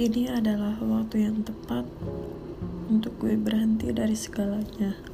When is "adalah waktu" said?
0.32-1.28